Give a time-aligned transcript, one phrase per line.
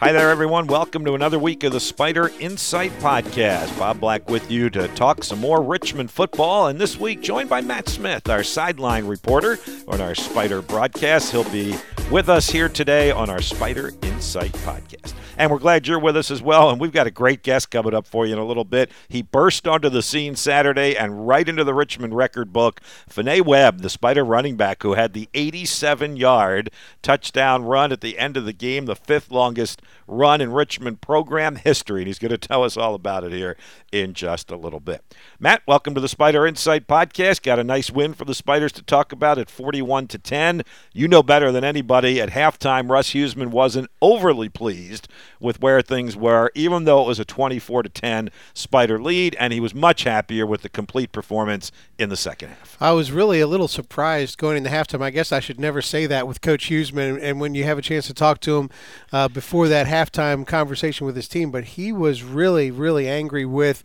[0.00, 0.68] Hi there, everyone.
[0.68, 3.76] Welcome to another week of the Spider Insight Podcast.
[3.76, 6.68] Bob Black with you to talk some more Richmond football.
[6.68, 9.58] And this week, joined by Matt Smith, our sideline reporter
[9.88, 11.32] on our Spider broadcast.
[11.32, 11.74] He'll be
[12.12, 15.14] with us here today on our Spider Insight Podcast.
[15.36, 16.68] And we're glad you're with us as well.
[16.68, 18.90] And we've got a great guest coming up for you in a little bit.
[19.08, 22.80] He burst onto the scene Saturday and right into the Richmond record book.
[23.08, 26.70] Fene Webb, the Spider running back who had the 87 yard
[27.02, 31.56] touchdown run at the end of the game, the fifth longest run in Richmond program
[31.56, 32.00] history.
[32.00, 33.56] And he's going to tell us all about it here
[33.92, 35.04] in just a little bit.
[35.38, 37.42] Matt, welcome to the Spider Insight Podcast.
[37.42, 40.62] Got a nice win for the Spiders to talk about at 41 to 10.
[40.92, 42.20] You know better than anybody.
[42.20, 45.08] At halftime, Russ Huesman wasn't overly pleased
[45.40, 49.52] with where things were, even though it was a 24 to 10 Spider lead, and
[49.52, 52.76] he was much happier with the complete performance in the second half.
[52.80, 55.02] I was really a little surprised going into halftime.
[55.02, 57.82] I guess I should never say that with Coach Huesman, and when you have a
[57.82, 58.70] chance to talk to him
[59.12, 63.82] uh, before that halftime conversation with his team, but he was really, really angry with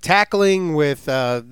[0.00, 1.42] tackling, with uh,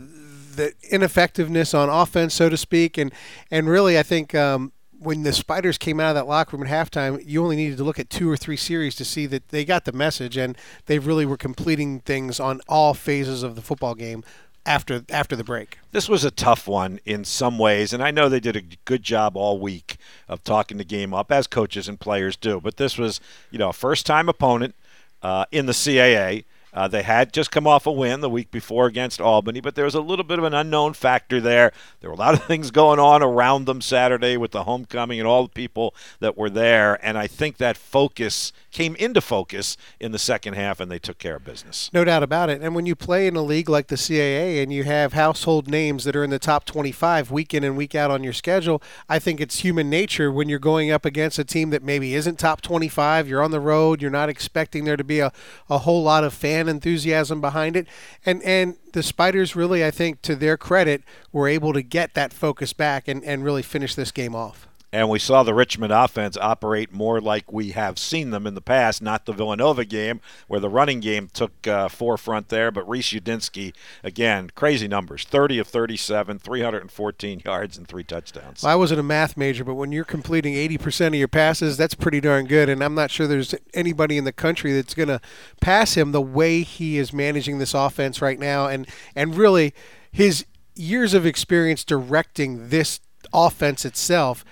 [0.55, 3.13] the ineffectiveness on offense, so to speak, and
[3.51, 4.35] and really, I think.
[4.35, 7.79] Um, when the Spiders came out of that locker room at halftime, you only needed
[7.79, 10.59] to look at two or three series to see that they got the message and
[10.87, 14.25] they really were completing things on all phases of the football game
[14.69, 15.79] after after the break.
[15.93, 19.03] This was a tough one in some ways, and I know they did a good
[19.03, 19.97] job all week
[20.29, 22.61] of talking the game up as coaches and players do.
[22.61, 23.19] But this was,
[23.51, 24.75] you know, a first-time opponent
[25.23, 26.45] uh, in the CAA.
[26.75, 29.87] Uh, they had just come off a win the week before against Albany, but there
[29.87, 31.73] was a little bit of an unknown factor there.
[32.01, 35.27] There were a lot of things going on around them Saturday with the homecoming and
[35.27, 40.13] all the people that were there, and I think that focus came into focus in
[40.13, 41.91] the second half, and they took care of business.
[41.93, 42.63] No doubt about it.
[42.63, 46.05] And when you play in a league like the CAA and you have household names
[46.05, 49.19] that are in the top 25 week in and week out on your schedule, I
[49.19, 52.61] think it's human nature when you're going up against a team that maybe isn't top
[52.61, 53.27] 25.
[53.27, 54.01] You're on the road.
[54.01, 55.33] You're not expecting there to be a,
[55.69, 57.89] a whole lot of fan enthusiasm behind it.
[58.25, 61.03] And and the Spiders really, I think, to their credit,
[61.33, 64.68] were able to get that focus back and, and really finish this game off.
[64.91, 68.63] And we saw the Richmond offense operate more like we have seen them in the
[68.63, 72.71] past, not the Villanova game where the running game took uh, forefront there.
[72.71, 78.63] But Reese Udinski, again, crazy numbers 30 of 37, 314 yards, and three touchdowns.
[78.63, 81.95] Well, I wasn't a math major, but when you're completing 80% of your passes, that's
[81.95, 82.71] pretty darn good.
[82.71, 85.21] And I'm not sure there's anybody in the country that's going to
[85.61, 88.67] pass him the way he is managing this offense right now.
[88.67, 89.75] And, and really,
[90.11, 93.01] his years of experience directing this
[93.35, 94.45] offense itself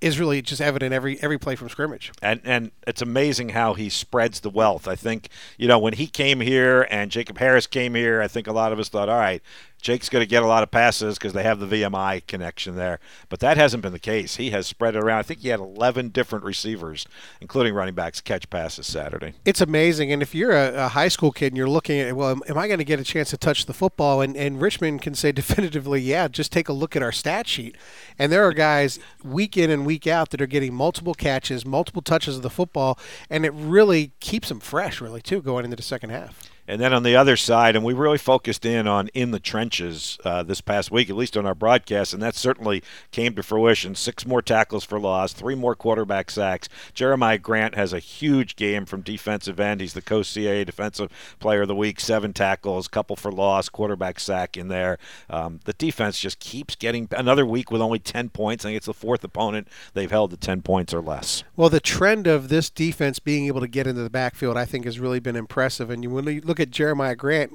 [0.00, 2.12] is really just evident every every play from scrimmage.
[2.22, 4.88] And and it's amazing how he spreads the wealth.
[4.88, 5.28] I think
[5.58, 8.72] you know when he came here and Jakob Herres came here, I think a lot
[8.72, 9.42] of us thought, all right,
[9.80, 13.00] Jake's going to get a lot of passes because they have the VMI connection there.
[13.28, 14.36] But that hasn't been the case.
[14.36, 15.18] He has spread it around.
[15.18, 17.06] I think he had 11 different receivers,
[17.40, 19.34] including running backs, catch passes Saturday.
[19.44, 20.12] It's amazing.
[20.12, 22.66] And if you're a, a high school kid and you're looking at, well, am, I
[22.66, 24.20] going to get a chance to touch the football?
[24.20, 27.76] And, and Richmond can say definitively, yeah, just take a look at our stat sheet.
[28.18, 32.02] And there are guys week in and week out that are getting multiple catches, multiple
[32.02, 32.98] touches of the football,
[33.28, 36.49] and it really keeps them fresh, really, too, going into the second half.
[36.66, 40.18] And then on the other side, and we really focused in on in the trenches
[40.24, 43.94] uh, this past week, at least on our broadcast, and that certainly came to fruition.
[43.94, 46.68] Six more tackles for loss, three more quarterback sacks.
[46.94, 49.80] Jeremiah Grant has a huge game from defensive end.
[49.80, 51.10] He's the co-CAA Defensive
[51.40, 51.98] Player of the Week.
[51.98, 54.98] Seven tackles, couple for loss, quarterback sack in there.
[55.28, 58.64] Um, the defense just keeps getting another week with only 10 points.
[58.64, 61.42] I think it's the fourth opponent they've held to 10 points or less.
[61.56, 64.84] Well, the trend of this defense being able to get into the backfield, I think,
[64.84, 65.90] has really been impressive.
[65.90, 67.52] And you, when you look at Jeremiah Grant,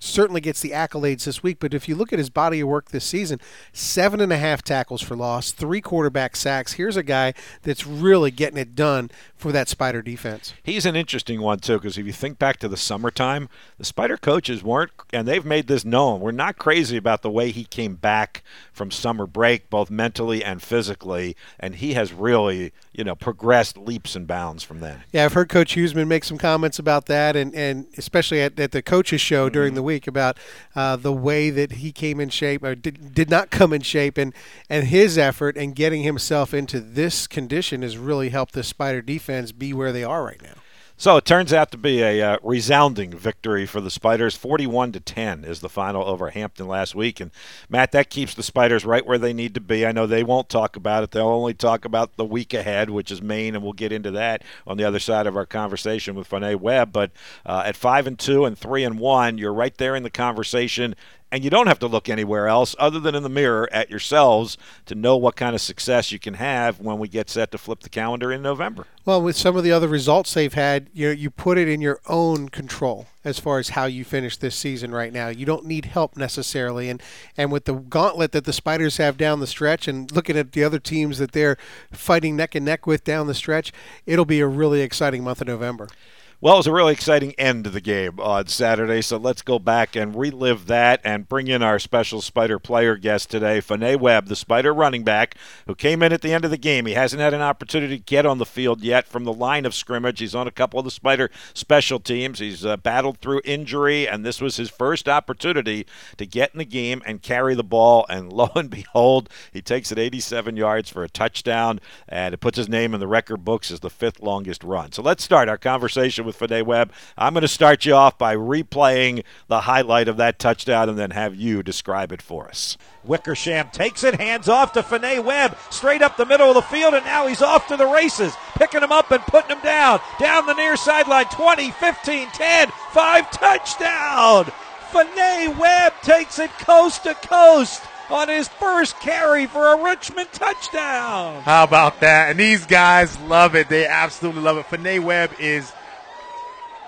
[0.00, 2.90] certainly gets the accolades this week, but if you look at his body of work
[2.90, 3.40] this season,
[3.72, 6.74] seven and a half tackles for loss, three quarterback sacks.
[6.74, 10.54] Here's a guy that's really getting it done for that Spider defense.
[10.62, 13.48] He's an interesting one, too, because if you think back to the summertime,
[13.78, 17.50] the Spider coaches weren't, and they've made this known, we're not crazy about the way
[17.50, 18.42] he came back
[18.72, 24.16] from summer break, both mentally and physically, and he has really, you know, progressed leaps
[24.16, 25.02] and bounds from then.
[25.12, 28.72] Yeah, I've heard Coach Huesman make some comments about that, and, and especially at, at
[28.72, 29.54] the coaches' show mm-hmm.
[29.54, 30.36] during the week about
[30.74, 34.18] uh, the way that he came in shape or did, did not come in shape,
[34.18, 34.34] and
[34.68, 39.52] and his effort and getting himself into this condition has really helped the Spider defense
[39.52, 40.55] be where they are right now.
[40.98, 44.34] So it turns out to be a uh, resounding victory for the Spiders.
[44.34, 47.20] 41 to 10 is the final over Hampton last week.
[47.20, 47.30] And
[47.68, 49.84] Matt, that keeps the Spiders right where they need to be.
[49.84, 51.10] I know they won't talk about it.
[51.10, 54.42] They'll only talk about the week ahead, which is Maine, and we'll get into that
[54.66, 56.92] on the other side of our conversation with Fene Webb.
[56.92, 57.10] But
[57.44, 60.94] uh, at five and two and three and one, you're right there in the conversation
[61.36, 64.56] and you don't have to look anywhere else other than in the mirror at yourselves
[64.86, 67.80] to know what kind of success you can have when we get set to flip
[67.80, 68.86] the calendar in November.
[69.04, 71.82] Well, with some of the other results they've had, you know, you put it in
[71.82, 75.28] your own control as far as how you finish this season right now.
[75.28, 77.02] You don't need help necessarily, and
[77.36, 80.64] and with the gauntlet that the Spiders have down the stretch, and looking at the
[80.64, 81.58] other teams that they're
[81.92, 83.74] fighting neck and neck with down the stretch,
[84.06, 85.88] it'll be a really exciting month of November.
[86.38, 89.58] Well, it was a really exciting end to the game on Saturday, so let's go
[89.58, 94.26] back and relive that and bring in our special Spider player guest today, Fene Webb,
[94.26, 95.36] the Spider running back,
[95.66, 96.84] who came in at the end of the game.
[96.84, 99.74] He hasn't had an opportunity to get on the field yet from the line of
[99.74, 100.18] scrimmage.
[100.18, 102.38] He's on a couple of the Spider special teams.
[102.38, 105.86] He's uh, battled through injury, and this was his first opportunity
[106.18, 108.04] to get in the game and carry the ball.
[108.10, 112.58] And lo and behold, he takes it 87 yards for a touchdown, and it puts
[112.58, 114.92] his name in the record books as the fifth longest run.
[114.92, 116.92] So let's start our conversation with Fene Webb.
[117.16, 121.10] I'm going to start you off by replaying the highlight of that touchdown and then
[121.12, 122.76] have you describe it for us.
[123.04, 126.94] Wickersham takes it, hands off to Fene Webb, straight up the middle of the field,
[126.94, 130.00] and now he's off to the races, picking him up and putting him down.
[130.18, 134.44] Down the near sideline, 20, 15, 10, 5, touchdown!
[134.90, 141.42] Fene Webb takes it coast to coast on his first carry for a Richmond touchdown.
[141.42, 142.30] How about that?
[142.30, 143.68] And these guys love it.
[143.68, 144.66] They absolutely love it.
[144.66, 145.72] Fene Webb is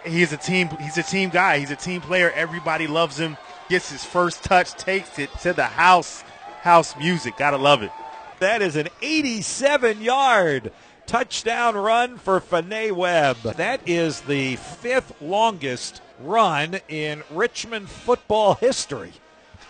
[0.09, 1.59] he's a team he's a team guy.
[1.59, 2.31] He's a team player.
[2.33, 3.37] Everybody loves him.
[3.69, 6.23] Gets his first touch, takes it to the house.
[6.63, 7.37] House music.
[7.37, 7.91] Gotta love it.
[8.41, 10.73] That is an 87 yard
[11.07, 13.39] touchdown run for Fene Webb.
[13.39, 19.13] That is the fifth longest run in Richmond football history.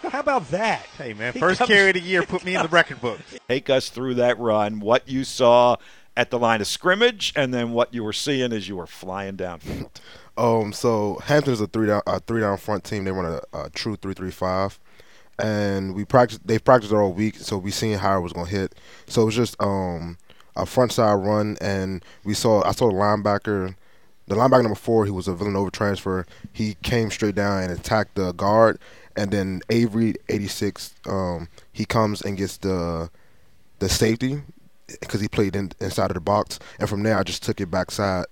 [0.03, 0.83] How about that?
[0.97, 3.21] Hey man, first comes, carry of the year put me in the record book.
[3.49, 5.77] Take us through that run, what you saw
[6.17, 9.37] at the line of scrimmage, and then what you were seeing as you were flying
[9.37, 9.91] downfield.
[10.39, 13.05] Um, so Hampton's a three down, a three down front team.
[13.05, 14.79] They run a, a true three three five,
[15.39, 16.47] and we practiced.
[16.47, 18.77] They've practiced all week, so we seen how it was gonna hit.
[19.07, 20.17] So it was just um
[20.55, 22.63] a front side run, and we saw.
[22.63, 23.75] I saw the linebacker.
[24.29, 26.25] The linebacker number four, he was a Villanova transfer.
[26.53, 28.79] He came straight down and attacked the guard,
[29.17, 33.11] and then Avery, 86, um, he comes and gets the
[33.81, 34.43] the safety
[35.01, 37.71] because he played in, inside of the box, and from there I just took it
[37.71, 38.27] backside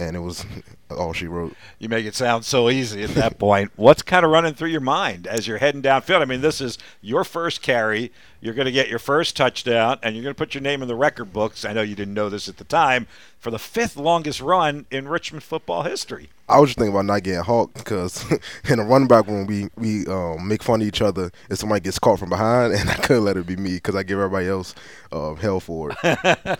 [0.00, 0.44] and it was
[0.90, 1.54] all she wrote.
[1.78, 3.70] You make it sound so easy at that point.
[3.76, 6.22] What's kind of running through your mind as you're heading downfield?
[6.22, 8.10] I mean, this is your first carry.
[8.40, 10.88] You're going to get your first touchdown, and you're going to put your name in
[10.88, 11.64] the record books.
[11.64, 13.06] I know you didn't know this at the time
[13.38, 16.30] for the fifth longest run in Richmond football history.
[16.48, 18.24] I was just thinking about not getting hawked because
[18.68, 21.82] in a running back room we we um, make fun of each other if somebody
[21.82, 24.48] gets caught from behind, and I couldn't let it be me because I give everybody
[24.48, 24.74] else
[25.12, 26.58] uh, hell for it.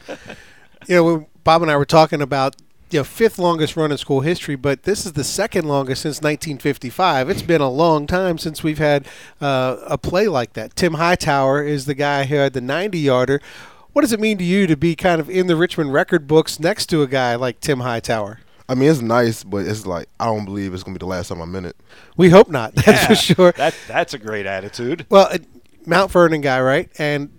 [0.86, 2.56] you know, Bob and I were talking about
[2.90, 6.16] you know, fifth longest run in school history, but this is the second longest since
[6.16, 7.31] 1955.
[7.31, 9.06] It's been a long time since we've had
[9.40, 10.75] uh, a play like that.
[10.76, 13.40] Tim Hightower is the guy who had the 90 yarder.
[13.92, 16.60] What does it mean to you to be kind of in the Richmond record books
[16.60, 18.40] next to a guy like Tim Hightower?
[18.69, 21.10] I mean, it's nice, but it's like I don't believe it's going to be the
[21.10, 21.76] last time I'm in it.
[22.16, 22.72] We hope not.
[22.76, 23.52] That's yeah, for sure.
[23.52, 25.06] That that's a great attitude.
[25.08, 25.28] Well,
[25.86, 26.88] Mount Vernon guy, right?
[26.96, 27.31] And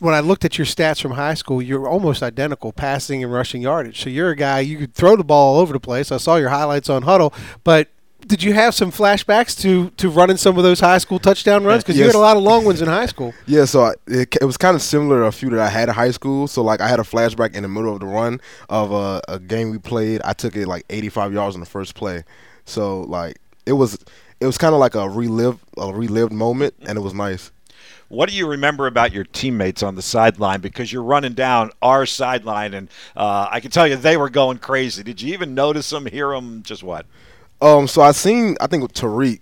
[0.00, 3.62] when I looked at your stats from high school, you're almost identical passing and rushing
[3.62, 4.02] yardage.
[4.02, 6.12] So you're a guy you could throw the ball all over the place.
[6.12, 7.32] I saw your highlights on Hudl,
[7.64, 7.88] but
[8.26, 11.82] did you have some flashbacks to to running some of those high school touchdown runs?
[11.82, 12.04] Because yes.
[12.04, 13.32] you had a lot of long ones in high school.
[13.46, 15.88] Yeah, so I, it, it, was kind of similar to a few that I had
[15.88, 16.46] in high school.
[16.46, 19.38] So like I had a flashback in the middle of the run of a, a
[19.38, 20.20] game we played.
[20.24, 22.24] I took it like 85 yards on the first play.
[22.66, 23.98] So like it was
[24.40, 27.50] it was kind of like a relive a relived moment, and it was nice.
[28.08, 30.60] What do you remember about your teammates on the sideline?
[30.60, 34.58] Because you're running down our sideline, and uh, I can tell you they were going
[34.58, 35.02] crazy.
[35.02, 36.62] Did you even notice them, hear them?
[36.62, 37.04] Just what?
[37.60, 39.40] Um, so I seen, I think Tariq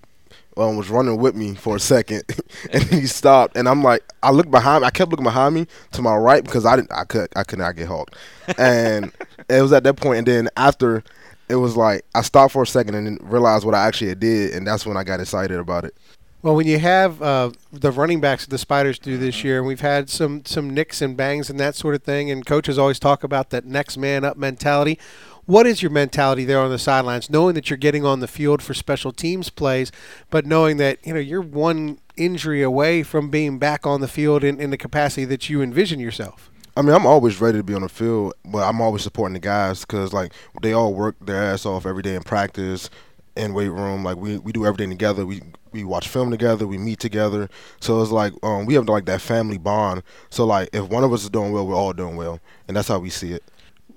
[0.57, 2.25] um, was running with me for a second,
[2.73, 4.89] and he stopped, and I'm like, I looked behind me.
[4.89, 7.61] I kept looking behind me to my right because I didn't, I could, I could
[7.61, 8.17] not get hawked,
[8.59, 9.13] and
[9.49, 11.05] it was at that point, and then after,
[11.49, 14.55] it was like I stopped for a second and then realized what I actually did,
[14.55, 15.95] and that's when I got excited about it.
[16.43, 19.67] Well, when you have uh, the running backs that the Spiders do this year, and
[19.67, 22.99] we've had some some nicks and bangs and that sort of thing, and coaches always
[22.99, 24.99] talk about that next man up mentality.
[25.47, 28.63] What is your mentality there on the sidelines, knowing that you're getting on the field
[28.63, 29.93] for special teams plays,
[30.29, 34.45] but knowing that you know you're one injury away from being back on the field
[34.45, 36.51] in, in the capacity that you envision yourself?
[36.77, 39.41] I mean, I'm always ready to be on the field, but I'm always supporting the
[39.41, 42.91] guys because like they all work their ass off every day in practice,
[43.35, 44.05] in weight room.
[44.05, 45.25] Like we, we do everything together.
[45.25, 45.43] We
[45.77, 47.49] we watch film together, we meet together.
[47.81, 50.03] So it's like um, we have like that family bond.
[50.31, 52.89] So like if one of us is doing well, we're all doing well, and that's
[52.89, 53.43] how we see it.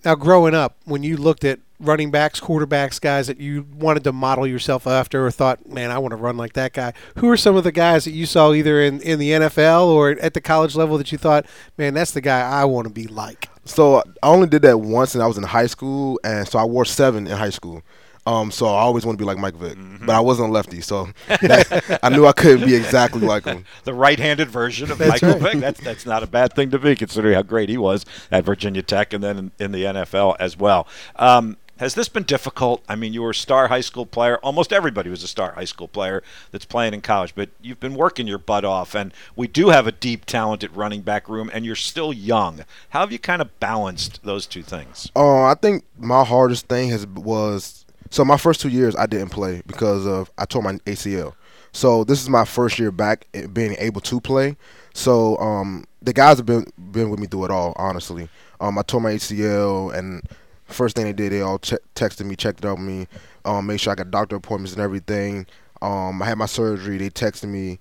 [0.05, 4.13] Now, growing up, when you looked at running backs, quarterbacks, guys that you wanted to
[4.13, 6.93] model yourself after or thought, man, I want to run like that guy?
[7.17, 10.12] Who are some of the guys that you saw either in, in the NFL or
[10.12, 11.45] at the college level that you thought,
[11.77, 13.50] man, that's the guy I want to be like?
[13.65, 16.63] So I only did that once, and I was in high school, and so I
[16.63, 17.83] wore seven in high school.
[18.29, 20.05] Um, so I always want to be like Mike Vick, mm-hmm.
[20.05, 23.65] but I wasn't a lefty, so that, I knew I couldn't be exactly like him.
[23.86, 25.53] the right-handed version of that's Michael right.
[25.53, 25.62] Vick.
[25.62, 28.83] That's that's not a bad thing to be, considering how great he was at Virginia
[28.83, 30.88] Tech and then in, in the NFL as well.
[31.15, 32.83] Um, has this been difficult?
[32.88, 34.38] I mean, you were a star high school player.
[34.39, 36.21] Almost everybody was a star high school player
[36.51, 39.88] that's playing in college, but you've been working your butt off, and we do have
[39.88, 42.63] a deep, talented running back room, and you're still young.
[42.89, 45.09] How have you kind of balanced those two things?
[45.15, 49.29] Uh, I think my hardest thing has was so my first two years I didn't
[49.29, 51.33] play because of I tore my ACL.
[51.71, 54.57] So this is my first year back eh, being able to play.
[54.93, 57.73] So um, the guys have been been with me through it all.
[57.75, 58.27] Honestly,
[58.59, 60.23] um, I tore my ACL and
[60.69, 63.07] First thing they did, they all texted me, checked up me,
[63.43, 65.47] um, made sure I got doctor appointments and everything.
[65.81, 66.97] Um, I had my surgery.
[66.97, 67.79] They texted me.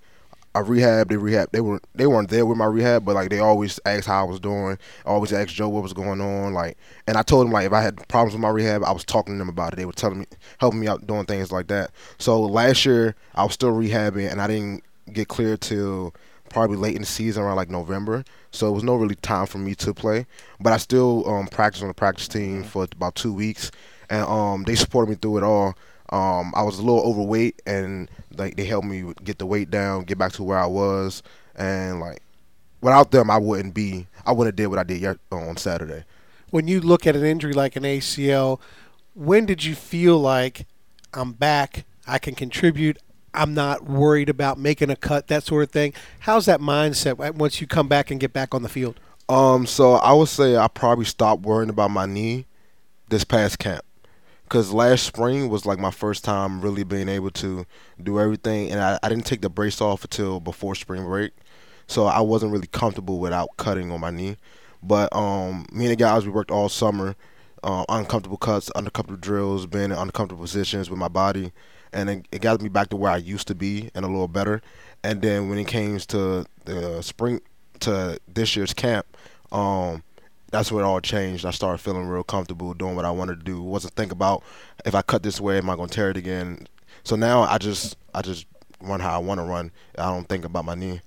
[0.55, 1.09] I rehab.
[1.09, 1.51] They rehab.
[1.53, 4.29] They were they weren't there with my rehab, but like they always asked how I
[4.29, 4.79] was doing.
[5.05, 6.53] always asked Joe what was going on.
[6.53, 6.77] Like,
[7.07, 9.35] and I told them like if I had problems with my rehab, I was talking
[9.35, 9.77] to them about it.
[9.77, 10.27] They were telling me,
[10.59, 11.91] helping me out, doing things like that.
[12.19, 16.15] So last year I was still rehabbing, and I didn't get cleared till
[16.49, 18.25] probably late in the season around like November.
[18.51, 20.27] So it was no really time for me to play.
[20.61, 23.71] But I still um, practiced on the practice team for about two weeks,
[24.11, 25.77] and um, they supported me through it all.
[26.11, 30.05] Um, I was a little overweight, and like they helped me get the weight down,
[30.05, 31.23] get back to where I was,
[31.55, 32.23] and like
[32.81, 34.07] without them, I wouldn't be.
[34.25, 36.05] I wouldn't have did what I did on Saturday.
[36.51, 38.61] When you look at an injury like an ACL,
[39.15, 40.67] when did you feel like
[41.13, 41.85] I'm back?
[42.07, 42.99] I can contribute.
[43.35, 45.93] I'm not worried about making a cut, that sort of thing.
[46.21, 48.99] How's that mindset once you come back and get back on the field?
[49.29, 52.47] Um, so I would say I probably stopped worrying about my knee
[53.09, 53.85] this past camp.
[54.49, 57.67] Cause last spring was like my first time really being able to
[58.03, 61.33] do everything, and I, I didn't take the brace off until before spring break,
[61.87, 64.37] so I wasn't really comfortable without cutting on my knee.
[64.83, 67.15] But um, me and the guys we worked all summer,
[67.63, 71.53] uh, uncomfortable cuts, uncomfortable drills, being in uncomfortable positions with my body,
[71.93, 74.29] and it, it got me back to where I used to be and a little
[74.29, 74.63] better.
[75.05, 77.43] And then when it came to the spring
[77.81, 79.07] to this year's camp,
[79.53, 80.03] um,
[80.51, 81.45] that's where it all changed.
[81.45, 83.63] I started feeling real comfortable doing what I wanted to do.
[83.63, 84.43] wasn't think about
[84.85, 86.67] if I cut this way, am I going to tear it again?
[87.05, 88.47] So now I just I just
[88.81, 89.71] run how I want to run.
[89.99, 91.01] I don't think about my knee.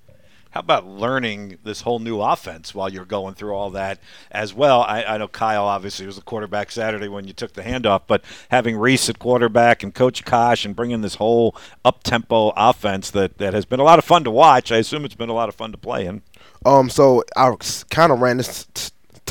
[0.52, 4.00] How about learning this whole new offense while you're going through all that
[4.32, 4.82] as well?
[4.82, 8.22] I, I know Kyle obviously was the quarterback Saturday when you took the handoff, but
[8.50, 11.56] having Reese at quarterback and Coach Cosh and bringing this whole
[11.86, 14.74] up tempo offense that, that has been a lot of fun to watch.
[14.74, 16.22] I assume it's been a lot of fun to play in.
[16.66, 17.56] Um, so I
[17.90, 18.68] kind of ran this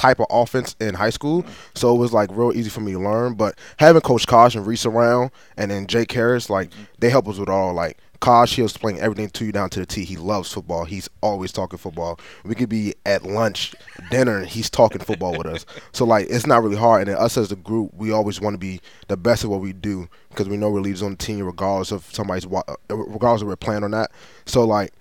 [0.00, 2.98] type of offense in high school, so it was like real easy for me to
[2.98, 3.34] learn.
[3.34, 7.36] But having Coach Cosh and Reese around, and then Jake Herres, like they help us
[7.36, 10.04] with all like Cosh, he was playing everything to you down to the T.
[10.04, 10.84] He loves football.
[10.86, 12.18] He's always talking football.
[12.44, 13.74] We could be at lunch,
[14.10, 15.66] dinner, and he's talking football with us.
[15.92, 17.02] So like, it's not really hard.
[17.02, 19.60] And then us as a group, we always want to be the best at what
[19.60, 23.42] we do because we know we're leaders on the team, regardless of somebody's uh, regardless
[23.42, 24.10] of we're playing or not.
[24.46, 24.92] So like,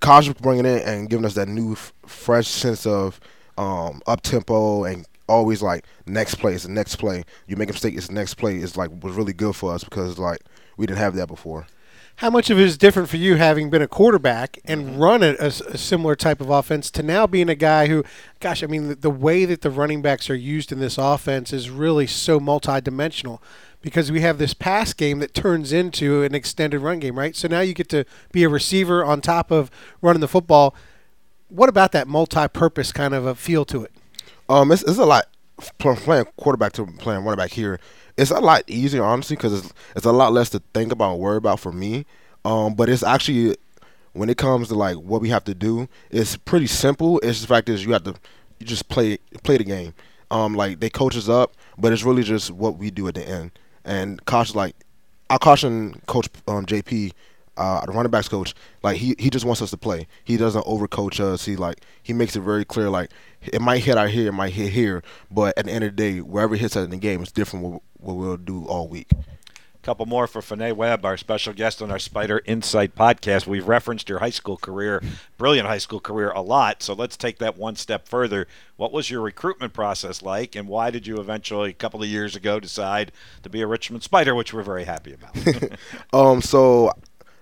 [0.00, 1.74] Cosh bringing in and giving us that new,
[2.06, 3.18] fresh sense of
[3.58, 7.24] um, up tempo and always like next play is the next play.
[7.46, 8.56] You make a mistake, it's the next play.
[8.56, 10.40] Is like was really good for us because like
[10.76, 11.66] we didn't have that before
[12.18, 14.98] how much of it is different for you having been a quarterback and mm-hmm.
[14.98, 18.02] run a, a, a, similar type of offense to now being a guy who,
[18.40, 21.52] gosh, I mean, the, the, way that the running backs are used in this offense
[21.52, 23.40] is really so multidimensional
[23.82, 27.36] because we have this pass game that turns into an extended run game, right?
[27.36, 29.70] So now you get to be a receiver on top of
[30.02, 30.74] running the football.
[31.48, 33.92] What about that multi-purpose kind of a feel to it?
[34.48, 35.26] Um, it's, it's a lot
[35.78, 37.80] playing quarterback to playing running back here
[38.18, 41.20] it's a lot easier honestly because it's, it's a lot less to think about and
[41.20, 42.04] worry about for me.
[42.44, 43.56] Um, but it's actually
[44.12, 47.20] when it comes to like what we have to do, it's pretty simple.
[47.20, 48.14] It's the fact is you have to
[48.58, 49.94] you just play play the game.
[50.30, 53.26] Um, like they coach us up, but it's really just what we do at the
[53.26, 53.52] end.
[53.84, 54.74] And caution like
[55.30, 57.12] I caution Coach um, JP
[57.58, 60.06] uh, the running backs coach, like he, he just wants us to play.
[60.24, 61.44] He doesn't overcoach us.
[61.44, 62.88] He like he makes it very clear.
[62.88, 63.10] Like
[63.42, 65.96] it might hit out here, it might hit here, but at the end of the
[65.96, 68.88] day, wherever it hits us in the game, it's different what, what we'll do all
[68.88, 69.08] week.
[69.80, 73.46] Couple more for Fene Webb, our special guest on our Spider Insight podcast.
[73.46, 75.02] We've referenced your high school career,
[75.38, 76.82] brilliant high school career, a lot.
[76.82, 78.48] So let's take that one step further.
[78.76, 82.36] What was your recruitment process like, and why did you eventually, a couple of years
[82.36, 83.12] ago, decide
[83.44, 85.72] to be a Richmond Spider, which we're very happy about?
[86.12, 86.92] um, so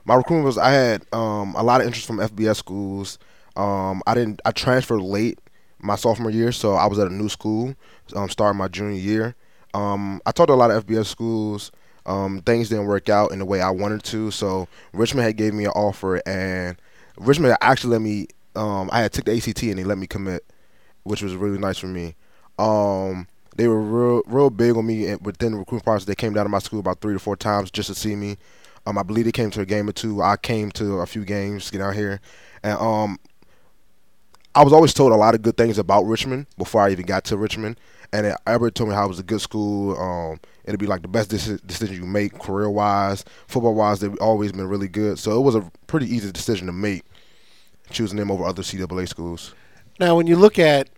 [0.07, 3.19] my recruitment was I had um, a lot of interest from FBS schools.
[3.57, 4.41] Um, I didn't.
[4.45, 5.39] I transferred late
[5.81, 7.75] my sophomore year, so I was at a new school,
[8.15, 9.35] um, starting my junior year.
[9.75, 11.73] Um, I talked to a lot of FBS schools.
[12.07, 15.53] Um, things didn't work out in the way I wanted to, so Richmond had gave
[15.53, 16.77] me an offer, and
[17.19, 18.29] Richmond actually let me.
[18.55, 20.45] Um, I had took the ACT and they let me commit,
[21.03, 22.15] which was really nice for me.
[23.57, 26.07] They were real, real big on me within the recruitment process.
[26.07, 28.37] They came down to my school about three to four times just to see me.
[28.87, 30.23] Um, I believe they came to a game or two.
[30.23, 32.21] I came to a few games, get out here,
[32.63, 33.19] and um,
[34.55, 37.25] I was always told a lot of good things about Richmond before I even got
[37.25, 37.79] to Richmond.
[38.13, 39.99] And everybody told me how it was a good school.
[39.99, 44.01] Um, it'd be like the best decision you make career wise, football wise.
[44.01, 45.19] They've always been really good.
[45.19, 47.03] So it was a pretty easy decision to make,
[47.91, 49.55] choosing them over other CAA schools.
[50.01, 50.89] Now, when you look at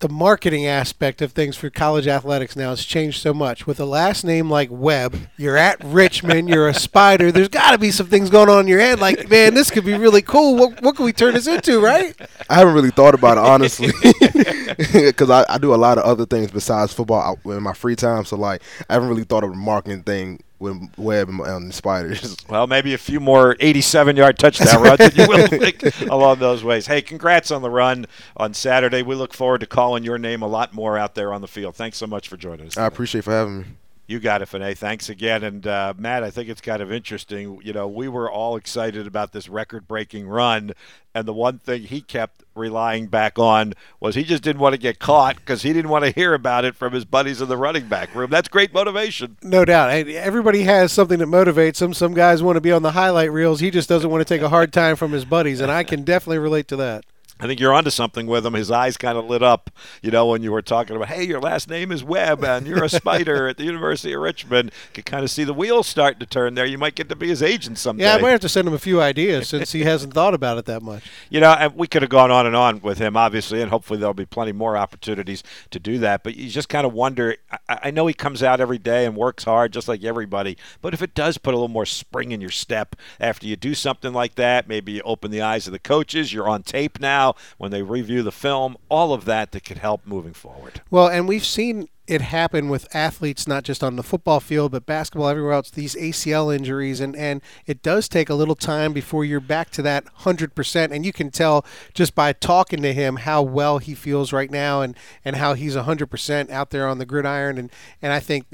[0.00, 3.66] the marketing aspect of things for college athletics now has changed so much.
[3.66, 7.32] With a last name like Webb, you're at Richmond, you're a spider.
[7.32, 9.00] There's got to be some things going on in your head.
[9.00, 10.56] Like, man, this could be really cool.
[10.56, 12.14] What, what can we turn this into, right?
[12.48, 13.92] I haven't really thought about it honestly,
[14.92, 18.24] because I, I, do a lot of other things besides football in my free time.
[18.24, 22.36] So like, I haven't really thought of a marketing thing with Webb and the Spiders.
[22.48, 26.86] Well, maybe a few more 87-yard touchdown runs that you will think along those ways.
[26.86, 29.02] Hey, congrats on the run on Saturday.
[29.02, 31.74] We look forward to calling your name a lot more out there on the field.
[31.74, 32.76] Thanks so much for joining us.
[32.76, 33.64] I appreciate for having me.
[34.08, 34.74] You got it, Finney.
[34.74, 35.42] Thanks again.
[35.42, 37.60] And uh, Matt, I think it's kind of interesting.
[37.64, 40.72] You know, we were all excited about this record breaking run.
[41.12, 44.78] And the one thing he kept relying back on was he just didn't want to
[44.78, 47.56] get caught because he didn't want to hear about it from his buddies in the
[47.56, 48.30] running back room.
[48.30, 49.38] That's great motivation.
[49.42, 49.90] No doubt.
[49.90, 51.92] Everybody has something that motivates them.
[51.92, 53.60] Some guys want to be on the highlight reels.
[53.60, 55.60] He just doesn't want to take a hard time from his buddies.
[55.60, 57.04] And I can definitely relate to that.
[57.38, 58.54] I think you're onto something with him.
[58.54, 61.40] His eyes kind of lit up, you know, when you were talking about, hey, your
[61.40, 64.70] last name is Webb and you're a spider at the University of Richmond.
[64.88, 66.64] You can kind of see the wheels starting to turn there.
[66.64, 68.04] You might get to be his agent someday.
[68.04, 70.56] Yeah, I might have to send him a few ideas since he hasn't thought about
[70.56, 71.04] it that much.
[71.28, 73.98] You know, and we could have gone on and on with him, obviously, and hopefully
[73.98, 76.22] there'll be plenty more opportunities to do that.
[76.22, 77.36] But you just kind of wonder.
[77.68, 80.56] I, I know he comes out every day and works hard, just like everybody.
[80.80, 83.74] But if it does put a little more spring in your step after you do
[83.74, 86.32] something like that, maybe you open the eyes of the coaches.
[86.32, 87.25] You're on tape now
[87.58, 90.80] when they review review the film, all of that that could help moving forward.
[90.90, 94.86] Well, and we've seen it happen with athletes, not just on the football field, but
[94.86, 97.00] basketball, everywhere else, these ACL injuries.
[97.00, 100.90] And, and it does take a little time before you're back to that 100%.
[100.92, 101.64] And you can tell
[101.94, 105.74] just by talking to him how well he feels right now and, and how he's
[105.74, 107.58] 100% out there on the gridiron.
[107.58, 108.46] And, and I think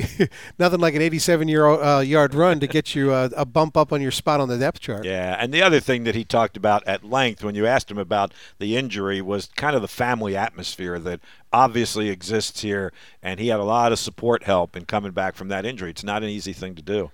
[0.58, 3.92] nothing like an 87 year uh, yard run to get you a, a bump up
[3.92, 5.04] on your spot on the depth chart.
[5.04, 5.36] Yeah.
[5.38, 8.32] And the other thing that he talked about at length when you asked him about
[8.58, 11.20] the injury was kind of the family atmosphere that
[11.52, 15.48] obviously exists here, and he had a lot of support help in coming back from
[15.48, 15.90] that injury.
[15.90, 17.10] It's not an easy thing to do.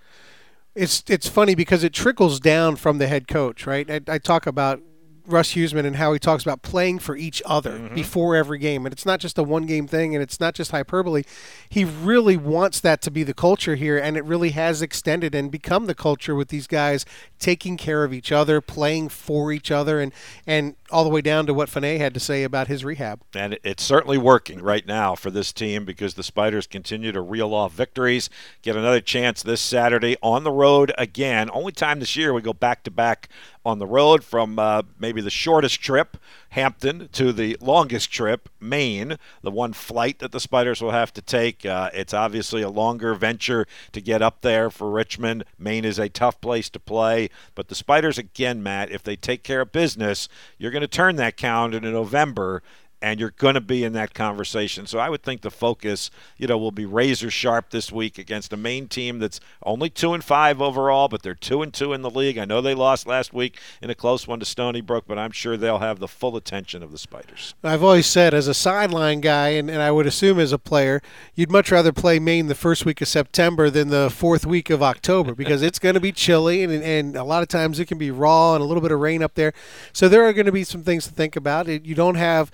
[0.75, 3.91] It's it's funny because it trickles down from the head coach, right?
[3.91, 4.81] I, I talk about
[5.29, 7.95] Russ Huesman and how he talks about playing for each other mm-hmm.
[7.95, 8.87] before every game.
[8.87, 11.23] And it's not just a one game thing and it's not just hyperbole.
[11.69, 15.51] He really wants that to be the culture here, and it really has extended and
[15.51, 17.05] become the culture with these guys
[17.39, 20.13] taking care of each other, playing for each other, and,
[20.47, 23.21] and all the way down to what Finney had to say about his rehab.
[23.35, 27.55] And it's certainly working right now for this team because the Spiders continue to reel
[27.55, 28.31] off victories,
[28.63, 31.51] get another chance this Saturday on the road again.
[31.53, 33.29] Only time this year we go back to back
[33.69, 36.17] on the road from uh, maybe the shortest trip,
[36.51, 41.23] Hampton, to the longest trip, Maine, the one flight that the Spiders will have to
[41.23, 41.67] take.
[41.67, 45.45] Uh, it's obviously a longer venture to get up there for Richmond.
[45.59, 49.45] Maine is a tough place to play, but the Spiders, again, Matt, if they take
[49.45, 52.63] care of business, you're going to turn that calendar into November
[53.01, 54.87] and you're going to be in that conversation.
[54.87, 58.53] So I would think the focus, you know, will be razor sharp this week against
[58.53, 62.03] a Maine team that's only two and five overall, but they're two and two in
[62.03, 62.39] the league.
[62.39, 65.31] I know they lost last week in a close one to Stony Brook, but I'm
[65.31, 67.55] sure they'll have the full attention of the Spiders.
[67.63, 71.01] I've always said, as a sideline guy, and, and I would assume as a player,
[71.35, 74.83] you'd much rather play Maine the first week of September than the fourth week of
[74.83, 77.99] October because it's going to be chilly and, and a lot of times it can
[77.99, 79.53] be raw and a little bit of rain up there.
[79.93, 81.69] So there are going to be some things to think about.
[81.69, 82.51] You don't have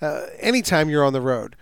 [0.00, 1.56] uh, anytime you're on the road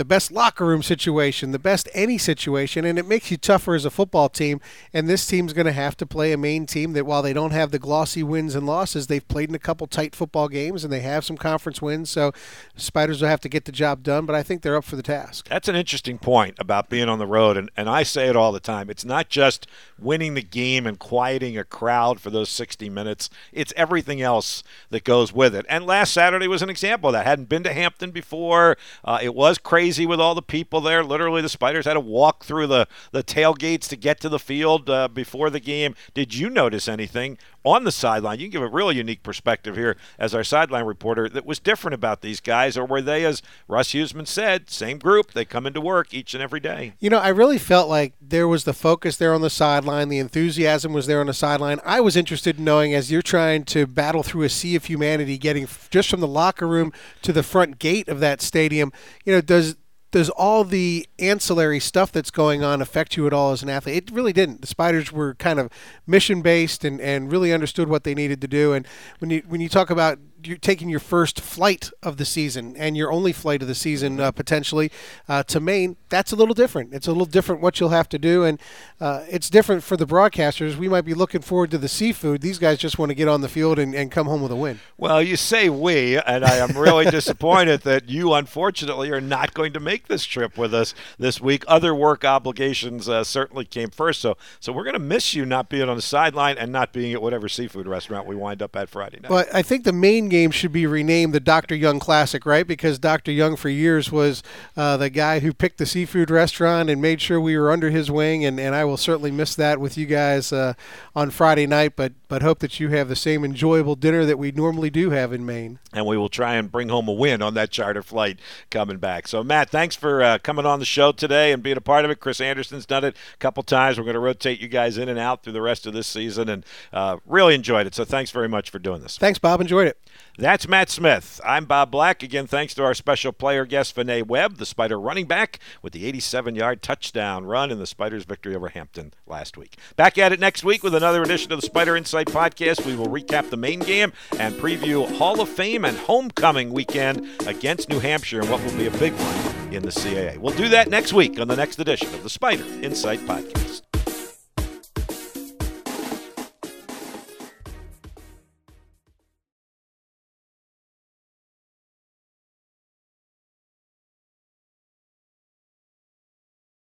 [0.00, 3.84] the best locker room situation, the best any situation, and it makes you tougher as
[3.84, 4.58] a football team.
[4.94, 7.50] And this team's going to have to play a Maine team that, while they don't
[7.50, 10.90] have the glossy wins and losses, they've played in a couple tight football games and
[10.90, 12.08] they have some conference wins.
[12.08, 12.32] So
[12.76, 15.02] Spiders will have to get the job done, but I think they're up for the
[15.02, 15.48] task.
[15.50, 18.52] That's an interesting point about being on the road, and, and I say it all
[18.52, 18.88] the time.
[18.88, 19.66] It's not just
[19.98, 25.04] winning the game and quieting a crowd for those 60 minutes, it's everything else that
[25.04, 25.66] goes with it.
[25.68, 27.26] And last Saturday was an example of that.
[27.26, 28.78] Hadn't been to Hampton before.
[29.04, 31.02] Uh, it was crazy crazy with all the people there.
[31.02, 34.88] Literally, the Spiders had to walk through the, the tailgates to get to the field
[34.88, 35.96] uh, before the game.
[36.14, 38.38] Did you notice anything on the sideline.
[38.38, 41.94] You can give a really unique perspective here as our sideline reporter that was different
[41.94, 45.32] about these guys, or were they, as Russ Huesman said, same group?
[45.32, 46.94] They come into work each and every day.
[46.98, 50.18] You know, I really felt like there was the focus there on the sideline, the
[50.18, 51.80] enthusiasm was there on the sideline.
[51.84, 55.38] I was interested in knowing as you're trying to battle through a sea of humanity,
[55.38, 56.92] getting just from the locker room
[57.22, 58.92] to the front gate of that stadium,
[59.24, 59.76] you know, does
[60.10, 64.08] does all the ancillary stuff that's going on affect you at all as an athlete?
[64.08, 64.60] It really didn't.
[64.60, 65.70] The Spiders were kind of
[66.06, 68.72] mission based and, and really understood what they needed to do.
[68.72, 68.86] And
[69.20, 72.96] when you when you talk about you're taking your first flight of the season and
[72.96, 74.90] your only flight of the season uh, potentially
[75.28, 76.92] uh, to Maine, that's a little different.
[76.92, 78.60] It's a little different what you'll have to do, and
[79.00, 80.76] uh, it's different for the broadcasters.
[80.76, 82.40] We might be looking forward to the seafood.
[82.40, 84.56] These guys just want to get on the field and, and come home with a
[84.56, 84.80] win.
[84.96, 89.72] Well, you say we, and I am really disappointed that you, unfortunately, are not going
[89.72, 91.64] to make this trip with us this week.
[91.68, 95.68] Other work obligations uh, certainly came first, so so we're going to miss you not
[95.68, 98.88] being on the sideline and not being at whatever seafood restaurant we wind up at
[98.88, 99.30] Friday night.
[99.30, 101.74] Well, I think the Maine game should be renamed the Dr.
[101.74, 102.66] Young Classic, right?
[102.66, 103.30] Because Dr.
[103.30, 104.42] Young for years was
[104.76, 108.10] uh, the guy who picked the seafood restaurant and made sure we were under his
[108.10, 110.72] wing, and, and I will certainly miss that with you guys uh,
[111.14, 114.52] on Friday night, but, but hope that you have the same enjoyable dinner that we
[114.52, 115.78] normally do have in Maine.
[115.92, 118.38] And we will try and bring home a win on that charter flight
[118.70, 119.26] coming back.
[119.26, 122.10] So, Matt, thanks for uh, coming on the show today and being a part of
[122.10, 122.20] it.
[122.20, 123.98] Chris Anderson's done it a couple times.
[123.98, 126.48] We're going to rotate you guys in and out through the rest of this season,
[126.48, 127.94] and uh, really enjoyed it.
[127.94, 129.18] So, thanks very much for doing this.
[129.18, 129.60] Thanks, Bob.
[129.60, 129.98] Enjoyed it.
[130.38, 131.40] That's Matt Smith.
[131.44, 132.22] I'm Bob Black.
[132.22, 136.06] Again, thanks to our special player guest, Vinay Webb, the Spider running back, with the
[136.06, 139.76] 87 yard touchdown run in the Spiders' victory over Hampton last week.
[139.96, 142.86] Back at it next week with another edition of the Spider Insight Podcast.
[142.86, 147.88] We will recap the Maine game and preview Hall of Fame and homecoming weekend against
[147.90, 150.38] New Hampshire and what will be a big one in the CAA.
[150.38, 153.89] We'll do that next week on the next edition of the Spider Insight Podcast.